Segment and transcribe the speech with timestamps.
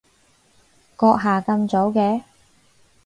[0.97, 2.23] 閣下咁早嘅？